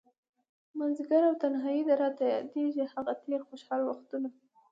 [0.77, 4.29] مازديګری او تنهائي ده، راته ياديږي هغه تير خوشحال وختونه